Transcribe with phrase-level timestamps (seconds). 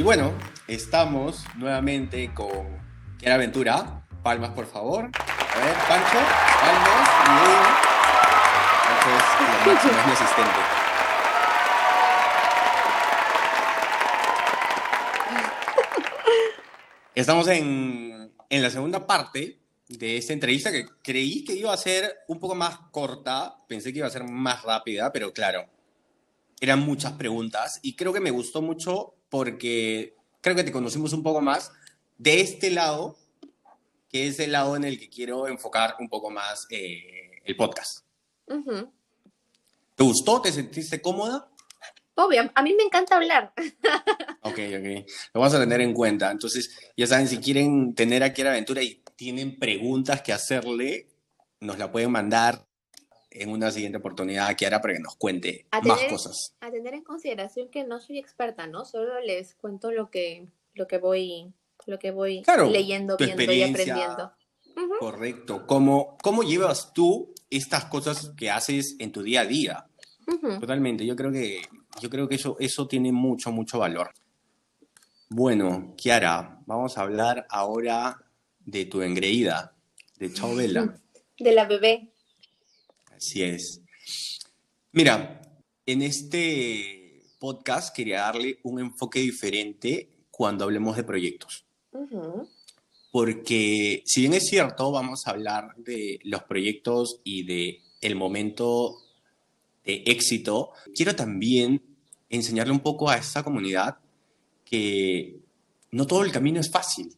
[0.00, 0.32] Y bueno,
[0.66, 2.48] estamos nuevamente con
[3.18, 4.06] Kiara Aventura.
[4.22, 5.04] Palmas, por favor.
[5.04, 6.18] A ver, Pancho,
[6.62, 7.10] palmas.
[7.28, 7.60] Bien.
[8.86, 10.60] Pancho máximo, es mi asistente.
[17.14, 22.20] Estamos en, en la segunda parte de esta entrevista que creí que iba a ser
[22.26, 25.66] un poco más corta, pensé que iba a ser más rápida, pero claro,
[26.58, 31.22] eran muchas preguntas y creo que me gustó mucho porque creo que te conocimos un
[31.22, 31.72] poco más
[32.18, 33.16] de este lado,
[34.10, 38.04] que es el lado en el que quiero enfocar un poco más eh, el podcast.
[39.94, 40.42] ¿Te gustó?
[40.42, 41.48] ¿Te sentiste cómoda?
[42.16, 43.52] Obvio, a mí me encanta hablar.
[44.42, 45.06] Ok, ok.
[45.34, 46.30] Lo vamos a tener en cuenta.
[46.30, 51.10] Entonces, ya saben, si quieren tener aquí la aventura y tienen preguntas que hacerle,
[51.60, 52.66] nos la pueden mandar
[53.30, 56.54] en una siguiente oportunidad a Kiara para que nos cuente más cosas.
[56.60, 58.84] A tener en consideración que no soy experta, ¿no?
[58.84, 61.52] Solo les cuento lo que, lo que voy,
[61.86, 64.32] lo que voy leyendo, viendo y aprendiendo.
[64.98, 65.66] Correcto.
[65.66, 69.86] ¿Cómo, ¿Cómo llevas tú estas cosas que haces en tu día a día?
[70.60, 71.04] Totalmente.
[71.04, 71.62] Yo creo que,
[72.00, 74.10] yo creo que eso, eso tiene mucho, mucho valor.
[75.28, 78.24] Bueno, Kiara, vamos a hablar ahora
[78.58, 79.74] de tu engreída,
[80.18, 80.96] de Chabela.
[81.38, 82.12] De la bebé.
[83.20, 83.82] Así es.
[84.92, 85.42] Mira,
[85.84, 91.66] en este podcast quería darle un enfoque diferente cuando hablemos de proyectos.
[93.12, 98.96] Porque si bien es cierto, vamos a hablar de los proyectos y de el momento
[99.84, 101.82] de éxito, quiero también
[102.30, 103.98] enseñarle un poco a esta comunidad
[104.64, 105.40] que
[105.90, 107.14] no todo el camino es fácil.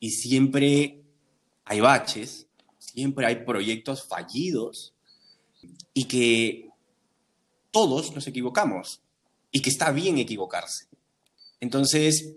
[0.00, 1.02] Y siempre
[1.66, 2.46] hay baches,
[2.92, 4.92] siempre hay proyectos fallidos
[5.94, 6.70] y que
[7.70, 9.00] todos nos equivocamos
[9.50, 10.86] y que está bien equivocarse.
[11.60, 12.34] Entonces,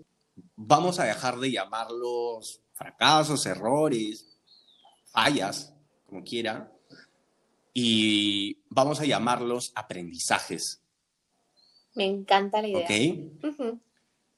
[0.54, 4.26] vamos a dejar de llamarlos fracasos, errores,
[5.06, 5.72] fallas,
[6.06, 6.72] como quiera,
[7.74, 10.80] y vamos a llamarlos aprendizajes.
[11.94, 12.84] Me encanta la idea.
[12.84, 13.80] ¿Ok?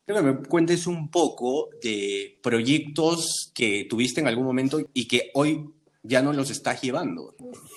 [0.06, 5.31] Creo que me cuentes un poco de proyectos que tuviste en algún momento y que
[5.35, 5.69] hoy
[6.08, 7.34] ya no los estás llevando.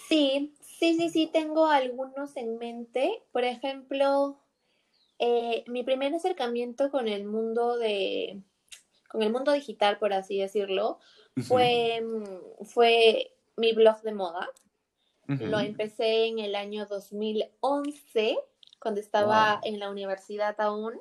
[0.07, 3.21] Sí, sí, sí, sí, tengo algunos en mente.
[3.33, 4.39] Por ejemplo,
[5.19, 8.41] eh, mi primer acercamiento con el mundo de,
[9.09, 10.99] con el mundo digital, por así decirlo,
[11.43, 12.01] fue,
[12.63, 14.49] fue mi blog de moda.
[15.27, 18.37] Lo empecé en el año 2011
[18.79, 20.99] cuando estaba en la universidad aún.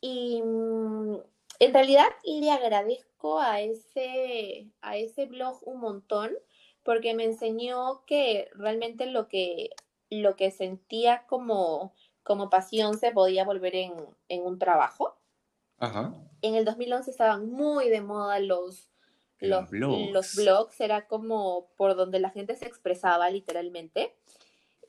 [0.00, 0.42] Y
[1.58, 6.32] en realidad le agradezco a ese, a ese blog un montón
[6.84, 9.70] porque me enseñó que realmente lo que,
[10.10, 11.92] lo que sentía como,
[12.22, 13.92] como pasión se podía volver en,
[14.28, 15.16] un trabajo.
[16.42, 18.90] En el 2011 estaban muy de moda los,
[19.38, 20.12] los, blogs.
[20.12, 24.16] los blogs, era como por donde la gente se expresaba literalmente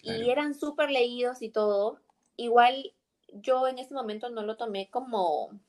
[0.01, 2.00] y eran súper leídos y todo.
[2.38, 2.94] Igual
[3.34, 5.59] yo en ese momento no lo tomé como,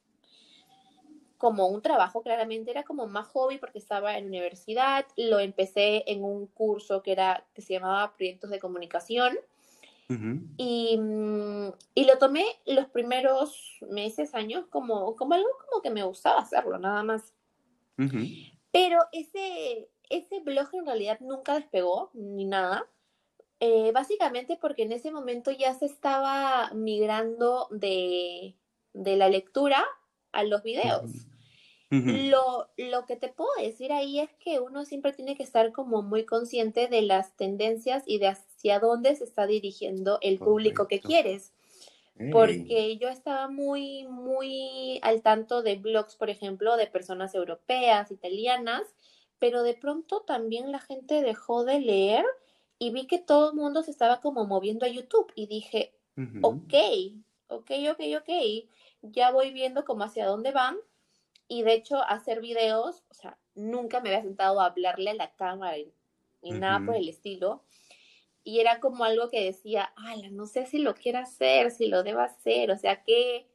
[1.41, 6.23] como un trabajo, claramente era como más hobby porque estaba en universidad, lo empecé en
[6.23, 9.39] un curso que, era, que se llamaba Proyectos de Comunicación.
[10.59, 11.01] y,
[11.95, 16.79] y, lo tomé los primeros meses, años, como, como algo como que me gustaba hacerlo,
[16.79, 17.33] nada más.
[18.71, 22.87] Pero ese, ese blog en realidad nunca despegó, ni nada.
[23.61, 28.57] Eh, básicamente porque en ese momento ya se estaba migrando de,
[28.93, 29.83] la lectura
[30.33, 31.30] a los videos.
[31.91, 36.03] Lo, lo, que te puedo decir ahí es que uno siempre tiene que estar como
[36.03, 41.01] muy consciente de las tendencias y de hacia dónde se está dirigiendo el público que
[41.01, 41.53] quieres.
[42.33, 48.83] Porque yo estaba muy, muy al tanto de blogs, por ejemplo, de personas europeas, italianas,
[49.39, 52.27] pero de pronto también la gente dejó de leer
[52.79, 55.95] y vi que todo el mundo se estaba como moviendo a YouTube y dije,
[56.43, 56.75] ok,
[57.49, 58.31] ok, ok, ok,
[59.01, 60.77] ya voy viendo como hacia dónde van
[61.51, 65.33] y de hecho hacer videos, o sea, nunca me había sentado a hablarle a la
[65.33, 65.77] cámara
[66.43, 67.65] ni nada por el estilo.
[68.45, 72.05] y era como algo que decía, ala, no sé si lo quiero hacer, si lo
[72.05, 73.47] debo hacer, o sea que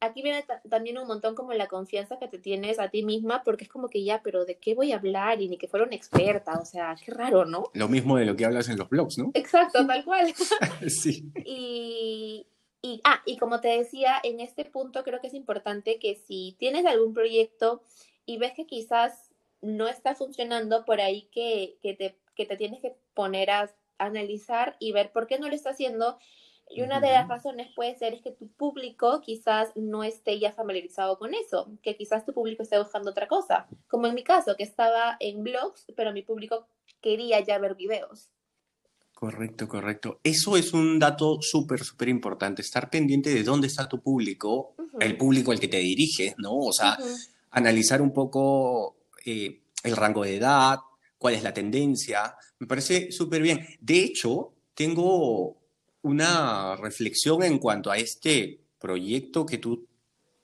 [0.00, 3.64] aquí viene también un montón como la confianza que te tienes a ti misma, porque
[3.64, 5.42] es como que ya, pero ¿de qué voy a hablar?
[5.42, 7.64] Y ni que fuera una experta, o sea, qué raro, ¿no?
[7.74, 9.32] Lo mismo de lo que hablas en los blogs, ¿no?
[9.34, 10.32] Exacto, tal cual.
[10.88, 11.30] sí.
[11.44, 12.46] Y,
[12.82, 16.56] y, ah, y como te decía, en este punto creo que es importante que si
[16.58, 17.82] tienes algún proyecto
[18.24, 19.30] y ves que quizás
[19.60, 24.76] no está funcionando, por ahí que, que, te, que te tienes que poner a analizar
[24.78, 26.18] y ver por qué no lo está haciendo.
[26.70, 30.52] Y una de las razones puede ser es que tu público quizás no esté ya
[30.52, 34.54] familiarizado con eso, que quizás tu público esté buscando otra cosa, como en mi caso,
[34.54, 36.68] que estaba en blogs, pero mi público
[37.00, 38.30] quería ya ver videos.
[39.18, 40.20] Correcto, correcto.
[40.22, 45.16] Eso es un dato súper, súper importante, estar pendiente de dónde está tu público, el
[45.16, 46.52] público al que te diriges, ¿no?
[46.54, 46.96] O sea,
[47.50, 48.94] analizar un poco
[49.24, 50.78] eh, el rango de edad,
[51.18, 53.66] cuál es la tendencia, me parece súper bien.
[53.80, 55.56] De hecho, tengo
[56.02, 59.84] una reflexión en cuanto a este proyecto que tú,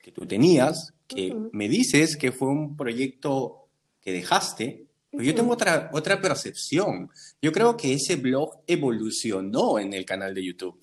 [0.03, 3.69] que tú tenías, que me dices que fue un proyecto
[4.00, 7.11] que dejaste, pero yo tengo otra, otra percepción.
[7.41, 10.81] Yo creo que ese blog evolucionó en el canal de YouTube.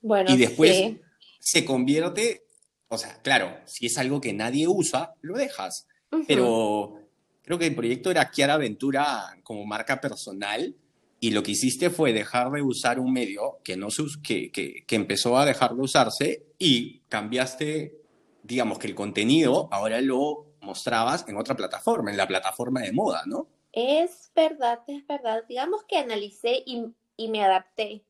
[0.00, 0.96] Bueno, y después
[1.38, 2.44] se convierte,
[2.88, 5.86] o sea, claro, si es algo que nadie usa, lo dejas.
[6.26, 7.00] Pero
[7.42, 10.74] creo que el proyecto era Kiara Aventura como marca personal
[11.20, 14.84] y lo que hiciste fue dejar de usar un medio que, no se, que, que,
[14.86, 17.94] que empezó a dejar de usarse y cambiaste,
[18.42, 23.22] digamos que el contenido ahora lo mostrabas en otra plataforma, en la plataforma de moda,
[23.26, 23.48] ¿no?
[23.72, 25.44] Es verdad, es verdad.
[25.48, 28.04] Digamos que analicé y, y me adapté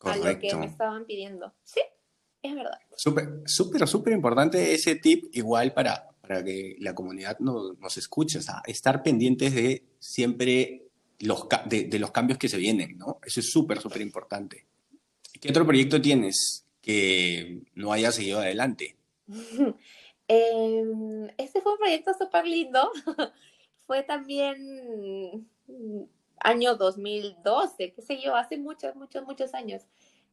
[0.00, 1.52] a lo que me estaban pidiendo.
[1.64, 1.80] Sí,
[2.42, 2.78] es verdad.
[2.96, 8.38] Súper, súper, súper importante ese tip igual para, para que la comunidad nos, nos escuche,
[8.38, 10.82] o sea, estar pendientes de siempre
[11.20, 13.18] los, de, los cambios que se vienen, ¿no?
[13.24, 14.66] Eso es súper, súper importante.
[15.40, 18.96] ¿Qué otro proyecto tienes que no haya seguido adelante?
[20.34, 22.90] Em, este fue un proyecto súper lindo.
[23.86, 25.46] fue también
[26.40, 29.82] año 2012, qué sé yo, hace muchos, muchos, muchos años.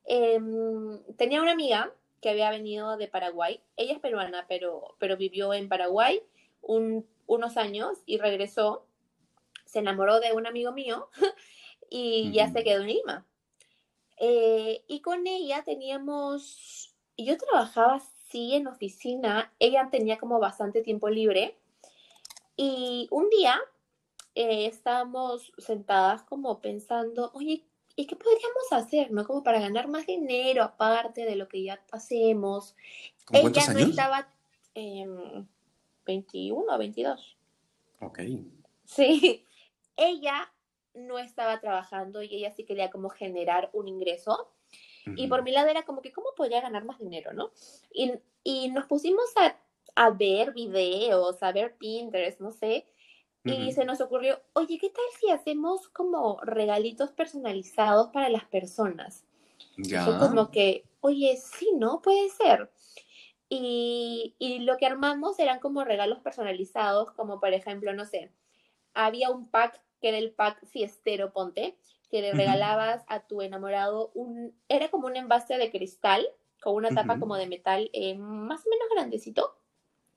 [0.05, 3.61] Em, tenía una amiga que había venido de Paraguay.
[3.75, 6.21] Ella es peruana, pero, pero vivió en Paraguay
[6.61, 8.85] unos años y regresó
[9.65, 11.09] se enamoró de un amigo mío
[11.89, 13.25] y ya se quedó en Lima.
[14.17, 21.09] Eh, y con ella teníamos, yo trabajaba sí en oficina, ella tenía como bastante tiempo
[21.09, 21.57] libre
[22.55, 23.59] y un día
[24.35, 27.63] eh, estábamos sentadas como pensando, oye,
[27.95, 29.25] ¿y qué podríamos hacer, no?
[29.25, 32.75] Como para ganar más dinero aparte de lo que ya hacemos.
[33.31, 34.29] ella no estaba
[36.05, 37.37] 21 o 22.
[38.01, 38.19] Ok.
[38.85, 39.45] Sí,
[39.97, 40.51] ella
[40.93, 44.51] no estaba trabajando y ella sí quería como generar un ingreso.
[45.15, 47.51] Y por mi lado era como que, ¿cómo podría ganar más dinero, no?
[47.93, 48.13] Y,
[48.43, 49.55] y nos pusimos a,
[49.95, 52.85] a, ver videos, a ver Pinterest, no sé.
[53.45, 59.23] Y se nos ocurrió, oye, ¿qué tal si hacemos como regalitos personalizados para las personas?
[59.77, 60.03] Ya.
[60.03, 62.01] Fue como que, oye, sí, ¿no?
[62.01, 62.69] Puede ser.
[63.47, 68.31] Y, y lo que armamos eran como regalos personalizados, como por ejemplo, no sé,
[68.93, 71.77] había un pack que era el pack fiestero, ponte,
[72.09, 76.27] que le regalabas a tu enamorado un, era como un envase de cristal
[76.61, 79.55] con una tapa como de metal eh, más o menos grandecito.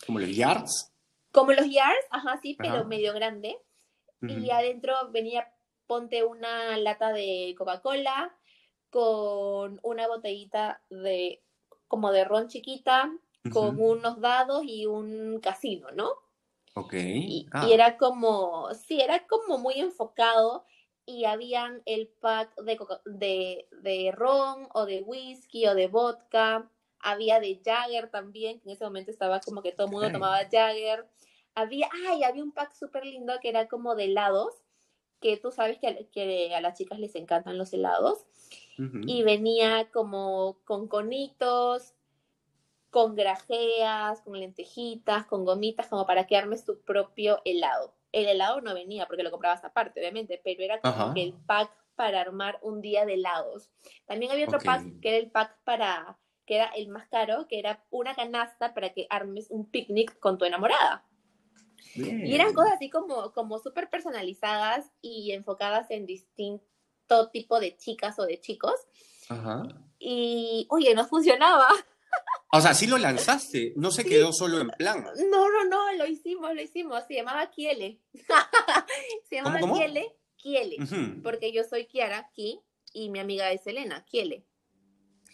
[0.04, 0.92] Como los yards.
[1.30, 3.58] Como los yards, ajá, sí, pero medio grande.
[4.20, 5.52] Y adentro venía,
[5.86, 8.32] ponte una lata de Coca-Cola
[8.90, 11.42] con una botellita de,
[11.88, 13.10] como de ron chiquita,
[13.52, 16.10] con unos dados y un casino, ¿no?
[16.74, 16.94] Ok.
[17.52, 17.66] Ah.
[17.66, 20.64] Y, era como, sí, era como muy enfocado
[21.12, 27.38] y habían el pack de, de, de ron o de whisky o de vodka, había
[27.38, 31.06] de Jagger también, que en ese momento estaba como que todo el mundo tomaba Jagger.
[31.54, 34.54] Había, ay, había un pack súper lindo que era como de helados,
[35.20, 38.24] que tú sabes que, que a las chicas les encantan los helados.
[39.06, 41.94] Y venía como con conitos,
[42.90, 47.94] con grajeas, con lentejitas, con gomitas, como para que armes tu propio helado.
[48.12, 52.20] El helado no venía porque lo comprabas aparte, obviamente, pero era como el pack para
[52.20, 53.70] armar un día de helados.
[54.06, 57.58] También había otro pack que era el pack para, que era el más caro, que
[57.58, 61.04] era una canasta para que armes un picnic con tu enamorada.
[61.94, 68.18] Y eran cosas así como, como súper personalizadas y enfocadas en distinto tipo de chicas
[68.18, 68.74] o de chicos.
[69.98, 71.68] Y, oye, no funcionaba.
[72.54, 75.02] O sea, sí lo lanzaste, no se quedó solo en plan.
[75.30, 77.02] No, no, no, lo hicimos, lo hicimos.
[77.08, 77.98] Se llamaba Kiele.
[79.28, 80.76] se llamaba Kiele, Kiele.
[81.22, 82.60] Porque yo soy Kiara, Ki,
[82.92, 84.44] y mi amiga es Elena, Kiele.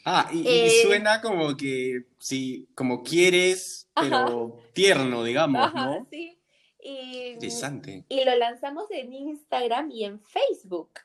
[0.04, 6.06] Ah, y, Eh, suena como que, sí, como quieres, pero tierno, digamos, Ajá, ¿no?
[6.08, 6.38] sí.
[6.80, 8.06] Y, Interesante.
[8.08, 11.00] y lo lanzamos en Instagram y en Facebook.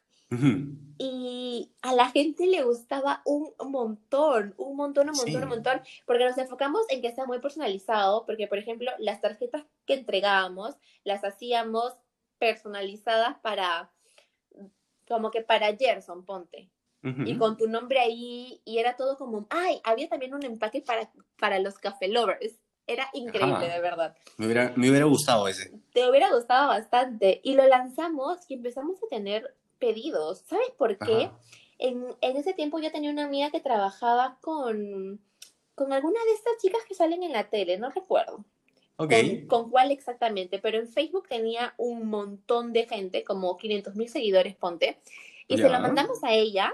[0.98, 1.23] Y
[1.84, 5.36] a la gente le gustaba un montón, un montón, un montón, Sí.
[5.44, 9.66] un montón, porque nos enfocamos en que sea muy personalizado, porque por ejemplo, las tarjetas
[9.86, 11.94] que entregábamos las hacíamos
[12.40, 13.92] personalizadas para,
[15.08, 16.70] como que para Gerson, ponte,
[17.04, 17.24] Ujú.
[17.24, 21.12] y con tu nombre ahí, y era todo como, ay, había también un empaque para,
[21.38, 23.76] para los café lovers, era increíble, Ajá.
[23.76, 24.16] de verdad.
[24.38, 25.72] Me hubiera, me hubiera gustado ese.
[25.94, 31.26] Te hubiera gustado bastante, y lo lanzamos y empezamos a tener pedidos, ¿sabes por qué?
[31.26, 31.40] Ajá.
[31.84, 35.22] En, en ese tiempo yo tenía una amiga que trabajaba con,
[35.76, 38.46] con alguna de estas chicas que salen en la tele, no recuerdo.
[38.96, 39.12] Ok.
[39.12, 44.08] con, con cuál exactamente, pero en Facebook tenía un montón de gente, como 500 mil
[44.08, 45.00] seguidores, ponte,
[45.48, 46.74] y se lo mandamos a ella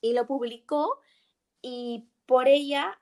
[0.00, 1.00] y lo publicó
[1.60, 3.00] y por ella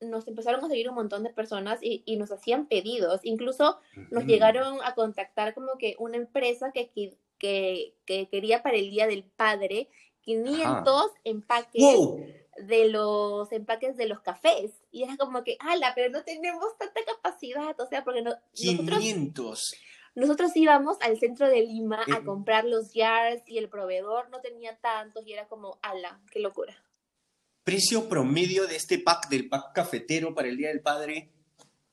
[0.00, 4.24] nos empezaron a seguir un montón de personas y, y nos hacían pedidos, incluso nos
[4.24, 6.90] llegaron a contactar como que una empresa que,
[7.38, 9.88] que, que quería para el Día del Padre
[10.22, 12.26] 500 empaques ¡Wow!
[12.66, 14.72] de los empaques de los cafés.
[14.90, 18.98] Y era como que, ala, pero no tenemos tanta capacidad, o sea, porque no- nosotros,
[18.98, 19.74] 500.
[20.14, 24.76] nosotros íbamos al centro de Lima a comprar los jars y el proveedor no tenía
[24.76, 26.74] tantos y era como, ala, qué locura.
[27.64, 31.30] Precio promedio de este pack del pack cafetero para el Día del Padre.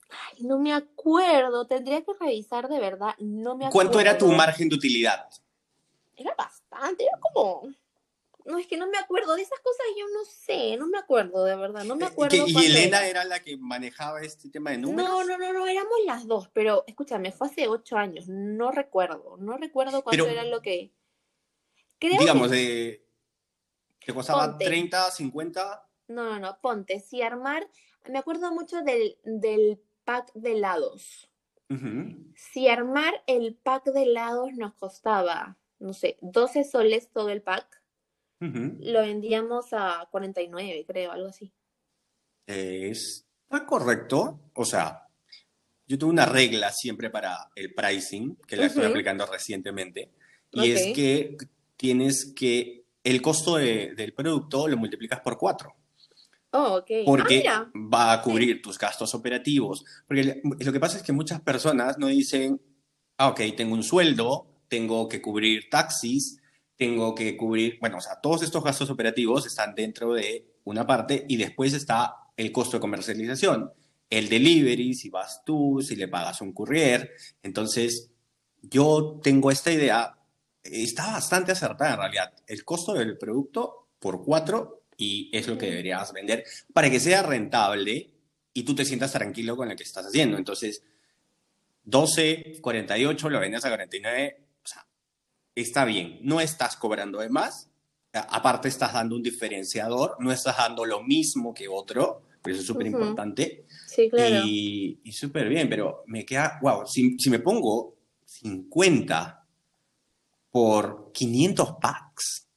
[0.10, 3.72] Ay, no me acuerdo, tendría que revisar de verdad, no me acuerdo.
[3.92, 5.28] ¿Cuánto era tu margen de utilidad?
[6.16, 7.70] Era bastante, era como...
[8.48, 11.44] No, es que no me acuerdo de esas cosas, yo no sé, no me acuerdo
[11.44, 12.46] de verdad, no me Eh, acuerdo.
[12.46, 13.08] que- y Elena era.
[13.08, 15.10] era la que manejaba este tema de números.
[15.10, 19.36] No, no, no, no, éramos las dos, pero escúchame, fue hace ocho años, no recuerdo,
[19.38, 20.94] no recuerdo cuánto Pero- era lo que...
[22.00, 22.56] Creo Digamos, que...
[22.56, 23.08] de,
[24.06, 24.66] ¿te costaba Ponte.
[24.66, 25.90] 30, 50?
[26.08, 27.68] No, no, no, ponte, si armar,
[28.08, 31.30] me acuerdo mucho del, del pack de helados.
[31.70, 32.32] Ujú.
[32.36, 37.77] Si armar el pack de helados nos costaba, no sé, 12 soles todo el pack,
[38.40, 41.52] Lo vendíamos a 49, creo, algo así.
[42.46, 44.40] Está correcto.
[44.54, 45.04] O sea,
[45.88, 50.12] yo tuve una regla siempre para el pricing, que la estoy aplicando recientemente,
[50.52, 51.38] y es que
[51.76, 55.76] tienes que el costo de- del producto lo multiplicas por cuatro,
[56.52, 56.92] Oh, ok.
[57.06, 59.84] porque Ah, va a cubrir tus gastos operativos.
[60.08, 62.60] Porque lo que pasa es que muchas personas no dicen,
[63.18, 66.40] ah, ok, tengo un sueldo, tengo que cubrir taxis,
[66.78, 71.26] tengo que cubrir, bueno, o sea, todos estos gastos operativos están dentro de una parte
[71.28, 73.72] y después está el costo de comercialización,
[74.10, 77.12] el delivery, si vas tú, si le pagas un courier.
[77.42, 78.12] Entonces,
[78.62, 80.18] yo tengo esta idea,
[80.64, 82.34] está bastante acertada en realidad.
[82.46, 86.44] El costo del producto por cuatro y es lo que deberías vender
[86.74, 88.12] para que sea rentable
[88.54, 90.38] y tú te sientas tranquilo con lo que estás haciendo.
[90.38, 90.84] Entonces,
[91.84, 94.47] 12, 48, lo vendes a 49, o sea,
[95.62, 96.20] está bien.
[96.22, 97.70] No estás cobrando de más,
[98.14, 102.68] aparte estás dando un diferenciador, no estás dando lo mismo que otro, pero eso es
[102.68, 103.66] súper importante.
[103.88, 104.46] Sí, claro.
[104.46, 107.96] Y, y súper bien, pero me queda, wow, si, si me pongo
[108.26, 109.46] 50
[110.50, 112.48] por 500 packs.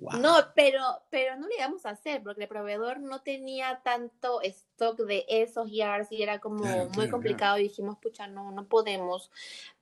[0.00, 0.20] wow.
[0.20, 4.98] No, pero, pero no le íbamos a hacer porque el proveedor no tenía tanto stock
[5.00, 8.66] de esos yards y era como Claro, muy claro, complicado y dijimos, pucha, no, no
[8.66, 9.30] podemos.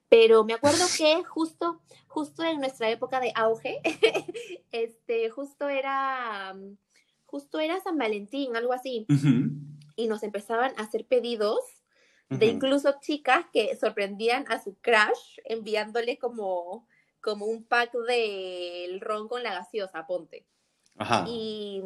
[0.09, 3.79] Pero me acuerdo que justo, justo en nuestra época de auge,
[4.71, 6.77] este, justo era, mm,
[7.25, 9.51] justo era San Valentín, algo así, Ujú,
[9.95, 11.59] y nos empezaban a hacer pedidos
[12.29, 16.87] de incluso chicas que sorprendían a su crush enviándole como,
[17.21, 20.45] como un pack del ron con la gaseosa, ponte.
[20.95, 21.25] Ajá.
[21.27, 21.81] Y,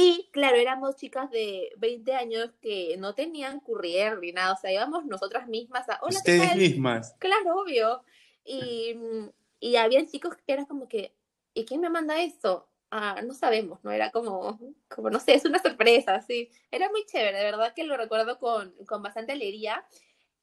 [0.00, 4.72] y claro, éramos chicas de 20 años que no tenían courier ni nada, o sea,
[4.72, 7.16] íbamos nosotras mismas a, hola, ¿qué Ustedes mismas.
[7.18, 8.04] Claro, obvio.
[8.44, 8.94] Y,
[9.60, 11.16] y había chicos que eran como que,
[11.52, 12.68] ¿y quién me manda esto?
[12.92, 13.90] Ah, no sabemos, ¿no?
[13.90, 16.48] Era como, como, no sé, es una sorpresa, sí.
[16.70, 19.84] Era muy chévere, de verdad que lo recuerdo con, con bastante alegría.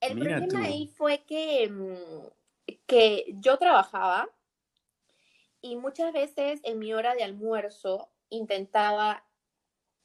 [0.02, 0.66] El Mira problema tú.
[0.68, 4.30] ahí fue que, mm, que yo trabajaba
[5.62, 9.24] y muchas veces en mi hora de almuerzo intentaba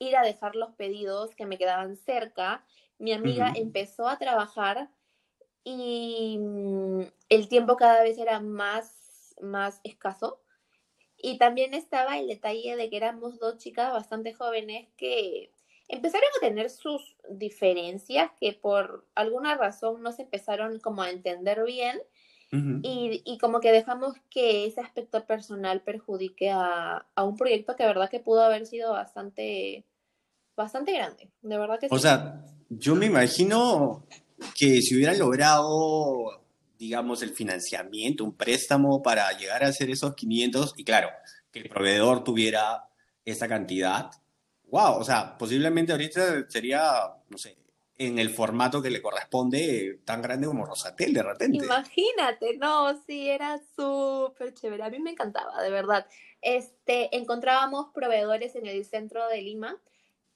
[0.00, 2.64] ir a dejar los pedidos que me quedaban cerca.
[2.98, 4.90] Mi amiga empezó a trabajar
[5.62, 10.40] y mm, el tiempo cada vez era más, más escaso.
[11.16, 15.52] Y también estaba el detalle de que éramos dos chicas bastante jóvenes que
[15.86, 21.62] empezaron a tener sus diferencias que por alguna razón no se empezaron como a entender
[21.64, 22.00] bien
[22.52, 27.86] y, y, como que dejamos que ese aspecto personal perjudique a, a, un proyecto que
[27.86, 29.86] verdad que pudo haber sido bastante,
[30.60, 34.06] bastante grande, de verdad que O sea, yo me imagino
[34.56, 36.42] que si hubieran logrado,
[36.78, 41.08] digamos, el financiamiento, un préstamo para llegar a hacer esos 500, y claro,
[41.50, 42.84] que el proveedor tuviera
[43.24, 44.10] esa cantidad,
[44.68, 46.82] wow, o sea, posiblemente ahorita sería,
[47.28, 47.56] no sé,
[48.00, 51.58] en el formato que le corresponde, tan grande como Rosatel de repente.
[51.58, 54.84] Imagínate, no, sí, era súper chévere.
[54.84, 56.06] A mí me encantaba, de verdad.
[56.40, 59.78] Este, encontrábamos proveedores en el centro de Lima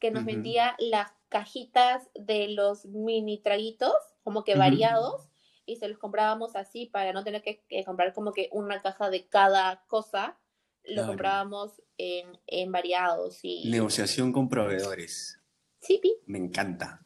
[0.05, 5.31] que nos vendía las cajitas de los mini traguitos, como que variados,
[5.65, 9.27] y se los comprábamos así para no tener que, comprar como que una caja de
[9.27, 10.39] cada cosa.
[10.85, 13.39] Lo comprábamos en, en variados.
[13.43, 13.71] Y...
[13.71, 15.41] Negociación con proveedores.
[15.81, 16.19] Sí, pi.
[16.27, 17.04] Me encanta.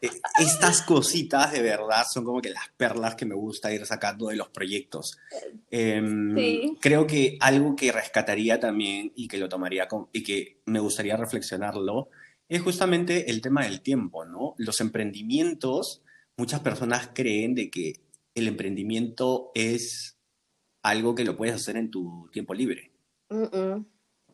[0.00, 4.28] Eh, estas cositas de verdad son como que las perlas que me gusta ir sacando
[4.28, 5.18] de los proyectos.
[5.70, 10.80] Em, creo que algo que rescataría también y que lo tomaría con, y que me
[10.80, 12.08] gustaría reflexionarlo
[12.48, 14.54] es justamente el tema del tiempo, ¿no?
[14.58, 16.02] Los emprendimientos,
[16.36, 17.94] muchas personas creen de que
[18.34, 20.18] el emprendimiento es
[20.82, 22.92] algo que lo puedes hacer en tu tiempo libre.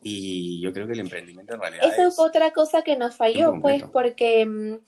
[0.03, 1.85] Y yo creo que el emprendimiento en realidad...
[1.85, 4.79] Esa es otra cosa que nos falló, pues, porque mm,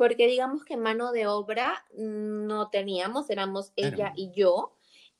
[0.00, 4.74] porque digamos que mano de obra no teníamos, éramos ella y yo,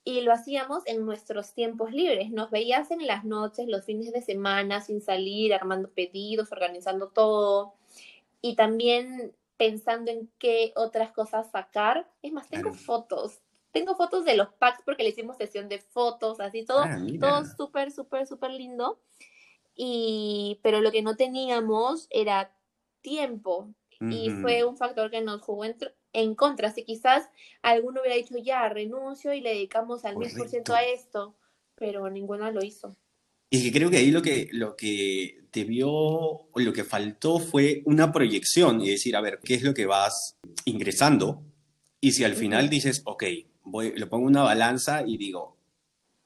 [0.05, 2.31] y lo hacíamos en nuestros tiempos libres.
[2.31, 7.75] Nos veías en las noches, los fines de semana, sin salir, armando pedidos, organizando todo,
[8.41, 12.11] y también pensando en qué otras cosas sacar.
[12.23, 13.43] Es más, tengo fotos.
[13.73, 17.45] Tengo fotos de los packs porque le hicimos sesión de fotos, así todo, ah, todo
[17.45, 18.99] súper, súper, súper lindo.
[19.75, 22.57] Y, pero lo que no teníamos era
[23.03, 25.65] tiempo y fue un factor que nos jugó
[26.13, 26.73] en, contra.
[26.73, 27.29] Si quizás
[27.61, 31.37] alguno hubiera dicho, ya, renuncio y le dedicamos al mil por ciento a esto,
[31.75, 32.97] pero ninguno lo hizo.
[33.51, 37.83] Y que creo que ahí lo que, lo que te vio, lo que faltó fue
[37.85, 41.43] una proyección y decir, a ver, ¿qué es lo que vas ingresando?
[42.01, 43.25] Y si al final dices, ok,
[43.65, 45.57] voy, lo pongo una balanza y digo,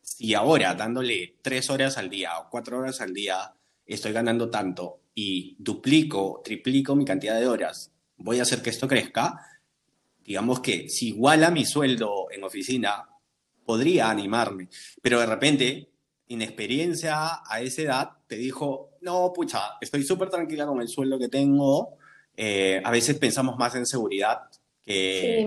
[0.02, 3.54] si ahora dándole tres horas al día o cuatro horas al día
[3.86, 8.88] estoy ganando tanto y duplico, triplico mi cantidad de horas, voy a hacer que esto
[8.88, 9.40] crezca,
[10.24, 13.08] digamos que si iguala mi sueldo en oficina,
[13.64, 14.68] podría animarme.
[15.00, 15.90] Pero de repente,
[16.28, 21.28] inexperiencia a esa edad, te dijo, no, pucha, estoy súper tranquila con el sueldo que
[21.28, 21.98] tengo.
[22.36, 24.40] Eh, a veces pensamos más en seguridad
[24.82, 25.46] que, sí,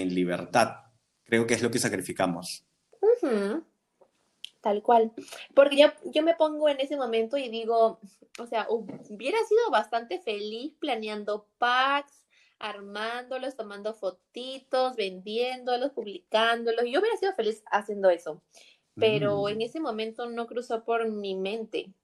[0.00, 0.76] en libertad.
[1.24, 2.64] Creo que es lo que sacrificamos.
[4.60, 5.12] Tal cual.
[5.54, 7.98] Porque yo, yo me pongo en ese momento y digo,
[8.38, 12.24] o sea, hubiera sido bastante feliz planeando packs,
[12.58, 16.84] armándolos, tomando fotitos, vendiéndolos, publicándolos.
[16.84, 18.42] Yo hubiera sido feliz haciendo eso.
[18.94, 19.48] Pero mm.
[19.48, 21.94] en ese momento no cruzó por mi mente.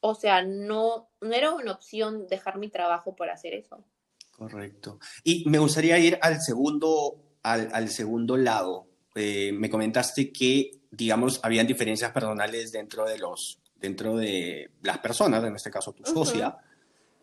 [0.00, 3.84] O sea, no, no era una opción dejar mi trabajo por hacer eso.
[4.32, 4.98] Correcto.
[5.22, 8.88] Y me gustaría ir al segundo, al, al segundo lado.
[9.14, 15.42] Eh, me comentaste que digamos, habían diferencias personales dentro de los, dentro de las personas,
[15.44, 16.56] en este caso tu socia,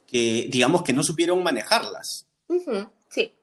[0.05, 2.27] que digamos que no supieron manejarlas.
[3.09, 3.33] Sí.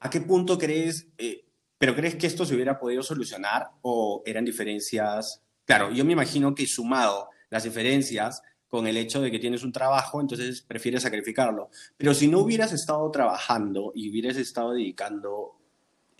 [0.00, 1.44] ¿A qué punto crees, eh,
[1.78, 5.42] pero crees que esto se hubiera podido solucionar o eran diferencias?
[5.64, 9.72] Claro, yo me imagino que sumado las diferencias con el hecho de que tienes un
[9.72, 11.70] trabajo, entonces prefieres sacrificarlo.
[11.96, 15.61] Pero si no hubieras estado trabajando y hubieras estado dedicando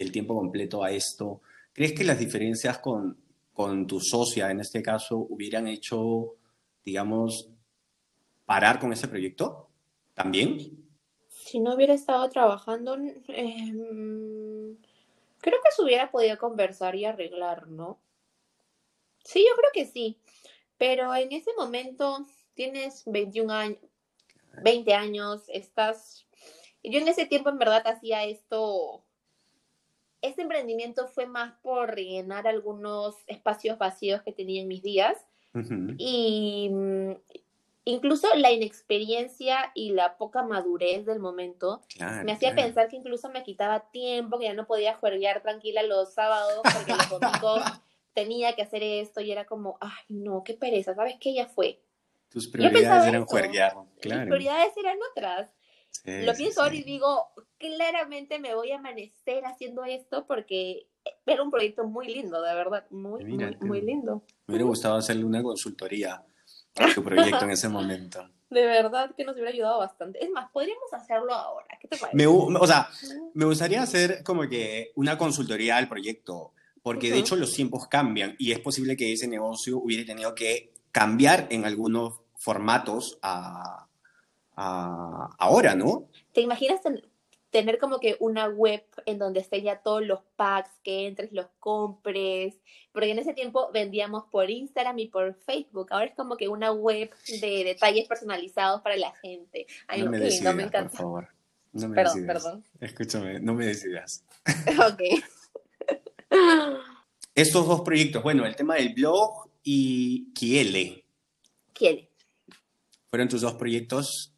[0.02, 1.40] el tiempo completo a esto,
[1.72, 3.16] ¿Crees que las diferencias con,
[3.54, 6.36] con tu socia, en este caso, hubieran hecho,
[6.84, 7.48] digamos,
[8.44, 9.68] parar con ese proyecto?
[10.14, 10.86] ¿También?
[11.28, 14.76] Si no hubiera estado trabajando, em,
[15.38, 17.98] creo que se hubiera podido conversar y arreglar, ¿no?
[19.24, 20.18] Sí, yo creo que sí.
[20.76, 23.78] Pero en ese momento tienes 21 años,
[24.62, 26.26] 20 años, estás...
[26.84, 29.04] Yo en ese tiempo en verdad hacía esto
[30.22, 35.16] este emprendimiento fue más por rellenar algunos espacios vacíos que tenía en mis días.
[35.98, 37.12] Y mm,
[37.84, 41.82] incluso la inexperiencia y la poca madurez del momento
[42.24, 46.14] me hacía pensar que incluso me quitaba tiempo, que ya no podía jugar tranquila los
[46.14, 47.62] sábados porque los domingos
[48.14, 51.34] tenía que hacer esto y era como, ay, no, qué pereza, ¿sabes qué?
[51.34, 51.82] Ya fue.
[52.30, 53.86] Tus prioridades eran jugar, claro.
[54.02, 55.50] Mis prioridades eran otras
[56.04, 57.28] lo pienso ahora y digo,
[57.58, 60.86] claramente me voy a amanecer haciendo esto porque
[61.26, 64.22] era un proyecto muy lindo, de verdad, muy, muy, muy, lindo.
[64.46, 66.24] Me hubiera gustado hacerle una consultoría
[66.76, 68.28] a tu proyecto en ese momento.
[68.50, 70.22] De verdad que nos hubiera ayudado bastante.
[70.22, 71.66] Es más, podríamos hacerlo ahora.
[71.80, 72.14] ¿Qué te parece?
[72.14, 72.86] Me, o sea,
[73.32, 76.52] me gustaría hacer como que una consultoría al proyecto,
[76.82, 80.74] porque de hecho los tiempos cambian y es posible que ese negocio hubiera tenido que
[80.90, 83.88] cambiar en algunos formatos a,
[84.56, 86.08] a- ahora, ¿no?
[86.32, 87.02] ¿Te imaginas ten-
[87.50, 91.46] tener como que una web en donde estén ya todos los packs, que entres, los
[91.60, 92.54] compres?
[92.92, 95.88] Porque en ese tiempo vendíamos por Instagram y por Facebook.
[95.90, 97.10] Ahora es como que una web
[97.40, 99.66] de detalles personalizados para la gente.
[99.86, 100.96] Ay, no me decidas, por encanta.
[100.96, 101.28] favor.
[101.72, 102.42] No me Perdón, decidas.
[102.42, 102.64] perdón.
[102.80, 104.24] Escúchame, no me decidas.
[104.92, 105.02] Ok.
[107.34, 111.04] Estos dos proyectos, bueno, el tema del blog y Kiele,
[111.72, 112.10] ¿Quiere?
[113.10, 114.34] fueron tus dos proyectos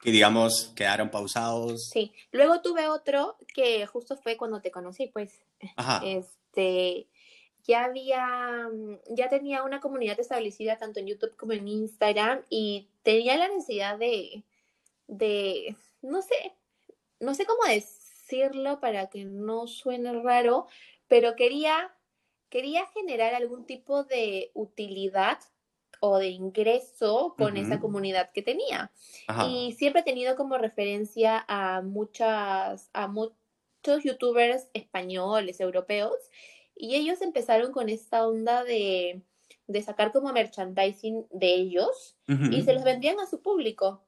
[0.00, 1.88] que, digamos, quedaron pausados.
[1.88, 2.12] Sí.
[2.30, 5.44] Luego tuve otro que justo fue cuando te conocí, pues.
[5.76, 6.00] Ajá.
[6.04, 7.08] Este,
[7.64, 12.88] ya había, mm, ya tenía una comunidad establecida tanto en YouTube como en Instagram y
[13.02, 14.44] tenía la necesidad de,
[15.06, 16.54] de, no sé,
[17.20, 20.66] no sé cómo decirlo para que no suene raro,
[21.08, 21.94] pero quería,
[22.48, 25.38] quería generar algún tipo de utilidad
[26.00, 28.90] o de ingreso con esa comunidad que tenía.
[29.26, 29.46] Ajá.
[29.48, 36.16] Y siempre he tenido como referencia a muchas, a muchos youtubers españoles, europeos,
[36.74, 39.22] y ellos empezaron con esta onda de,
[39.66, 42.16] de sacar como merchandising de ellos
[42.50, 44.04] y se los vendían a su público.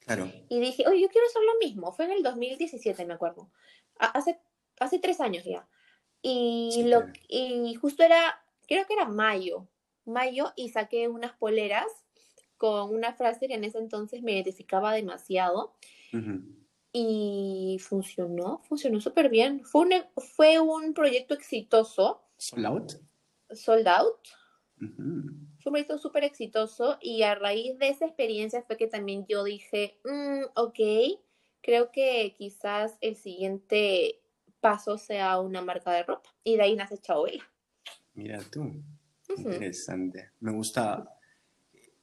[0.00, 0.30] Claro.
[0.48, 1.92] Y dije, oye, yo quiero hacer lo mismo.
[1.92, 3.50] Fue en el 2017, me acuerdo.
[3.98, 4.40] Hace,
[4.80, 5.68] hace tres años ya.
[6.22, 7.12] Y, Sí, lo, claro.
[7.28, 9.66] y justo era, creo que era mayo,
[10.08, 11.86] mayo, y saqué unas poleras
[12.56, 15.74] con una frase que en ese entonces me identificaba demasiado.
[16.92, 19.64] Y funcionó, funcionó súper bien.
[19.64, 19.92] Fue un,
[20.34, 22.92] fue un proyecto exitoso, Sold out.
[23.52, 24.16] sold out.
[24.78, 29.44] Fue un proyecto súper exitoso y a raíz de esa experiencia fue que también yo
[29.44, 30.78] dije, "Mm, ok,
[31.60, 34.22] creo que quizás el siguiente
[34.60, 36.30] paso sea una marca de ropa.
[36.42, 37.44] Y de ahí nace Chabela.
[38.14, 38.82] Mira tú.
[39.36, 40.30] Interesante.
[40.40, 41.08] Me gusta,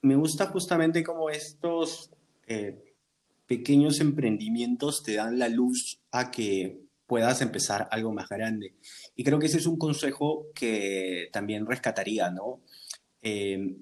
[0.02, 2.12] me gusta justamente cómo estos
[2.48, 2.94] eh,
[3.46, 8.76] pequeños emprendimientos te dan la luz a que puedas empezar algo más grande.
[9.16, 12.62] Y creo que ese es un consejo que también rescataría, ¿no?
[13.22, 13.76] Eh,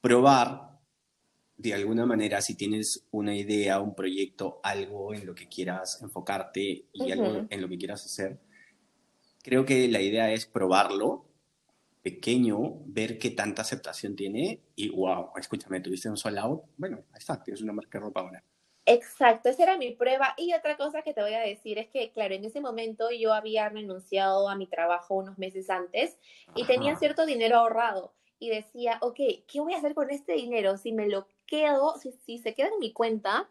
[0.00, 0.76] probar
[1.56, 6.86] de alguna manera si tienes una idea, un proyecto, algo en lo que quieras enfocarte
[6.92, 8.38] y algo en lo que quieras hacer.
[9.42, 11.25] Creo que la idea es probarlo
[12.06, 17.18] pequeño, ver qué tanta aceptación tiene y wow, escúchame, tuviste un sold out, bueno, ahí
[17.18, 18.44] está, tienes una marca de ropa ahora.
[18.84, 20.32] Exacto, esa era mi prueba.
[20.36, 23.34] Y otra cosa que te voy a decir es que, claro, en ese momento yo
[23.34, 26.16] había renunciado a mi trabajo unos meses antes
[26.54, 27.00] y tenía Ajá.
[27.00, 28.14] cierto dinero ahorrado.
[28.38, 30.76] Y decía, ok, ¿qué voy a hacer con este dinero?
[30.76, 33.50] Si me lo quedo, si, si se queda en mi cuenta,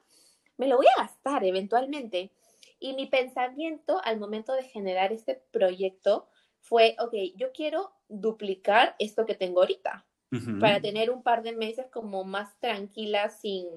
[0.55, 2.31] me lo voy a gastar eventualmente.
[2.79, 6.29] Y mi pensamiento al momento de generar este proyecto
[6.67, 10.03] fue, ok, yo quiero duplicar esto que tengo ahorita
[10.59, 13.67] para tener un par de meses como más tranquila sin,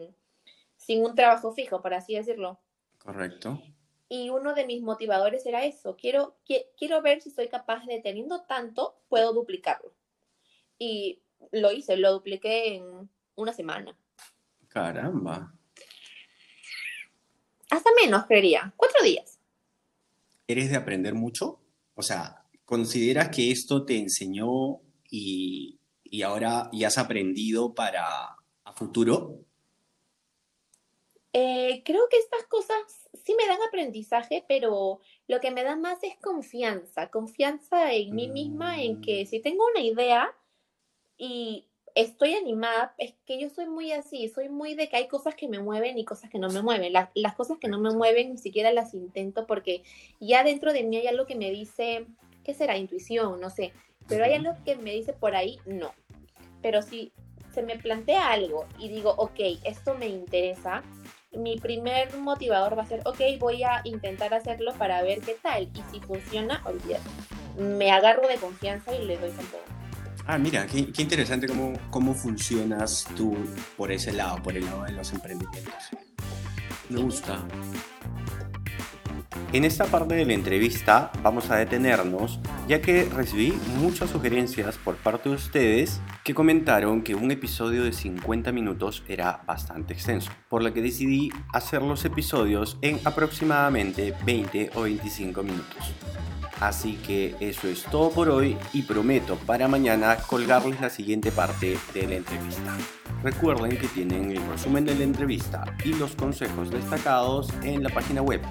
[0.76, 2.58] sin un trabajo fijo, por así decirlo.
[2.98, 3.62] Correcto.
[4.08, 8.00] Y uno de mis motivadores era eso, quiero, qui- quiero ver si soy capaz de,
[8.00, 9.92] teniendo tanto, puedo duplicarlo.
[10.78, 11.20] Y
[11.52, 13.96] lo hice, lo dupliqué en una semana.
[14.68, 15.52] Caramba.
[17.70, 18.72] Hasta menos, creería.
[18.76, 19.38] Cuatro días.
[20.46, 21.60] ¿Eres de aprender mucho?
[21.94, 28.04] O sea, ¿consideras que esto te enseñó y, y ahora ya has aprendido para
[28.62, 29.40] a futuro?
[31.32, 32.76] Eh, creo que estas cosas
[33.24, 38.28] sí me dan aprendizaje, pero lo que me da más es confianza, confianza en mí
[38.28, 40.36] misma, en que si tengo una idea
[41.16, 45.34] y estoy animada, es que yo soy muy así, soy muy de que hay cosas
[45.36, 46.92] que me mueven y cosas que no me mueven.
[46.92, 49.84] La- las cosas que no me mueven ni siquiera las intento porque
[50.20, 52.06] ya dentro de mí hay algo que me dice,
[52.48, 52.78] ¿qué será?
[52.78, 53.74] Intuición, no sé,
[54.08, 55.92] pero hay algo que me dice por ahí, no.
[56.62, 57.12] Pero si
[57.52, 60.82] se me plantea algo y digo, ok, esto me interesa,
[61.32, 65.64] mi primer motivador va a ser, ok, voy a intentar hacerlo para ver qué tal.
[65.74, 67.10] Y si funciona, olvídate.
[67.58, 69.60] Me agarro de confianza y le doy con todo.
[70.26, 73.36] Ah, mira, qué, qué interesante cómo, cómo funcionas tú
[73.76, 75.74] por ese lado, por el lado de los emprendimientos.
[76.88, 77.46] Me gusta.
[79.50, 84.96] En esta parte de la entrevista vamos a detenernos ya que recibí muchas sugerencias por
[84.96, 90.62] parte de ustedes que comentaron que un episodio de 50 minutos era bastante extenso, por
[90.62, 95.94] lo que decidí hacer los episodios en aproximadamente 20 o 25 minutos.
[96.60, 101.78] Así que eso es todo por hoy y prometo para mañana colgarles la siguiente parte
[101.94, 102.76] de la entrevista.
[103.22, 108.20] Recuerden que tienen el resumen de la entrevista y los consejos destacados en la página
[108.20, 108.42] web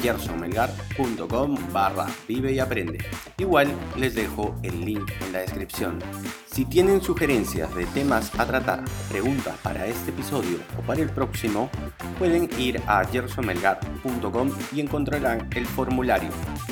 [0.00, 2.98] gersonmelgar.com barra vive y aprende.
[3.38, 5.98] Igual les dejo el link en la descripción.
[6.46, 11.70] Si tienen sugerencias de temas a tratar, preguntas para este episodio o para el próximo,
[12.18, 16.30] pueden ir a gersonmelgar.com y encontrarán el formulario.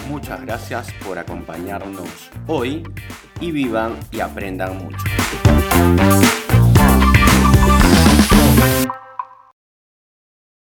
[0.08, 2.82] Muchas gracias por acompañarnos hoy
[3.40, 5.04] y vivan y aprendan mucho.